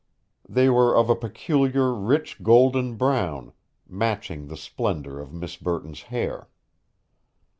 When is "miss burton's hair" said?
5.31-6.49